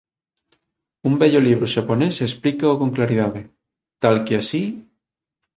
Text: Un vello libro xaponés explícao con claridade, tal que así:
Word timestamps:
Un 1.07 1.13
vello 1.21 1.41
libro 1.47 1.65
xaponés 1.73 2.15
explícao 2.27 2.71
con 2.79 2.89
claridade, 2.97 3.41
tal 4.03 4.17
que 4.25 4.35
así: 4.41 4.63